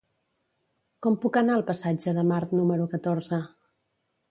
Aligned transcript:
Com 1.07 1.17
puc 1.25 1.37
anar 1.41 1.59
al 1.59 1.65
passatge 1.69 2.15
de 2.21 2.25
Mart 2.33 2.57
número 2.61 2.91
catorze? 2.97 3.43